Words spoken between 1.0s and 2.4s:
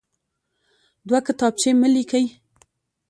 دوه کتابچې مه لیکئ.